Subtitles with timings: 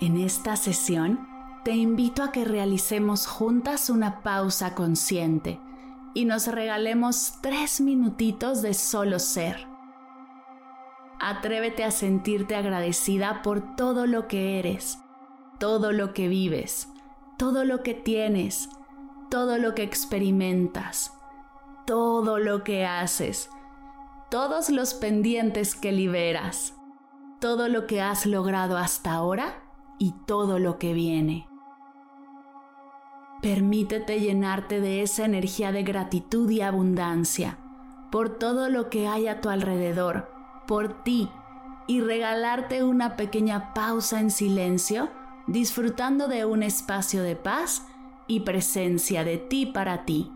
[0.00, 1.28] En esta sesión,
[1.62, 5.60] te invito a que realicemos juntas una pausa consciente
[6.14, 9.68] y nos regalemos tres minutitos de solo ser.
[11.20, 14.98] Atrévete a sentirte agradecida por todo lo que eres,
[15.58, 16.88] todo lo que vives,
[17.36, 18.70] todo lo que tienes,
[19.28, 21.12] todo lo que experimentas,
[21.86, 23.50] todo lo que haces,
[24.30, 26.72] todos los pendientes que liberas,
[27.38, 29.69] todo lo que has logrado hasta ahora
[30.00, 31.46] y todo lo que viene.
[33.42, 37.58] Permítete llenarte de esa energía de gratitud y abundancia
[38.10, 40.32] por todo lo que hay a tu alrededor,
[40.66, 41.30] por ti,
[41.86, 45.10] y regalarte una pequeña pausa en silencio,
[45.46, 47.86] disfrutando de un espacio de paz
[48.26, 50.32] y presencia de ti para ti.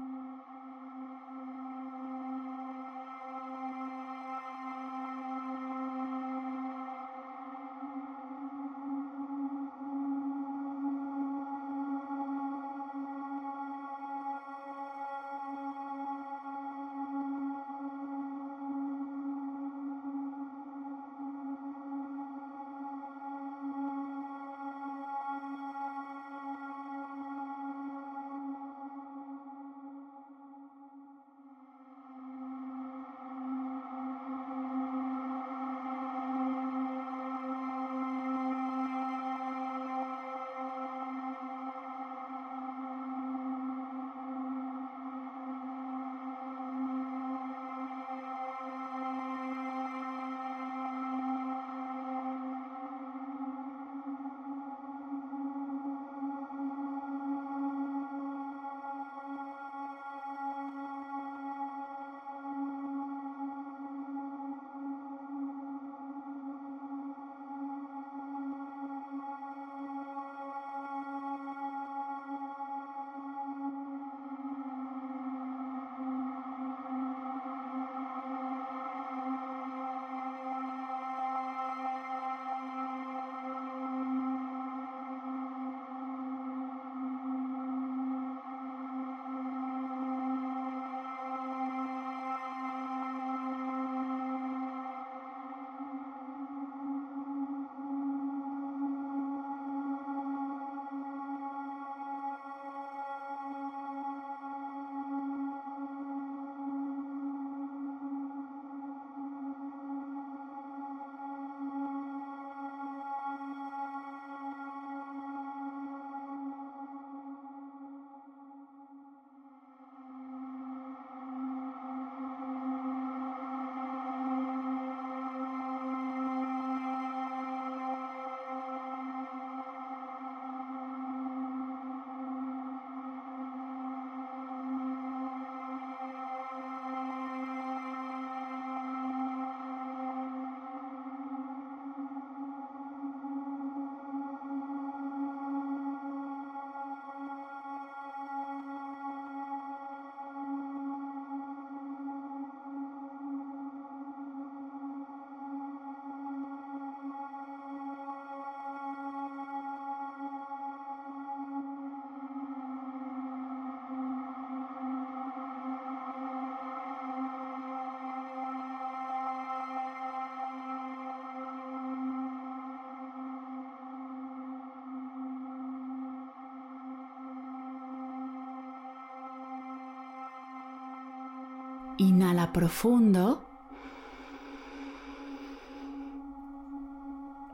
[181.98, 183.44] Inhala profundo.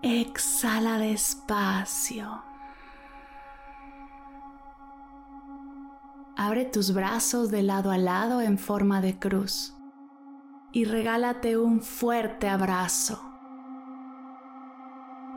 [0.02, 2.42] Exhala despacio.
[6.36, 9.74] Abre tus brazos de lado a lado en forma de cruz
[10.72, 13.20] y regálate un fuerte abrazo,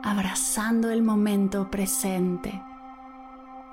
[0.02, 2.62] abrazando el momento presente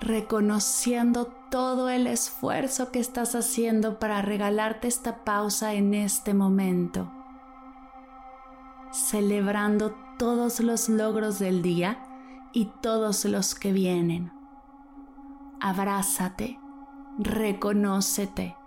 [0.02, 7.12] reconociendo todo el esfuerzo que estás haciendo para regalarte esta pausa en este momento,
[8.92, 12.00] celebrando todos los logros del día
[12.52, 14.32] y todos los que vienen.
[15.60, 16.60] Abrázate,
[17.20, 18.58] reconócete,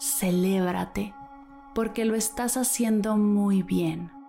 [0.00, 1.14] celébrate,
[1.72, 4.19] porque lo estás haciendo muy bien.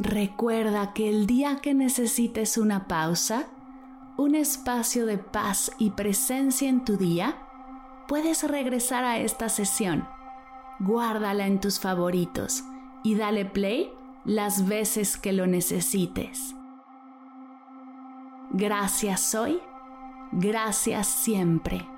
[0.00, 3.48] Recuerda que el día que necesites una pausa,
[4.16, 7.36] un espacio de paz y presencia en tu día,
[8.06, 10.06] puedes regresar a esta sesión.
[10.78, 12.62] Guárdala en tus favoritos
[13.02, 13.90] y dale play
[14.24, 16.54] las veces que lo necesites.
[18.52, 19.58] Gracias hoy,
[20.30, 21.97] gracias siempre.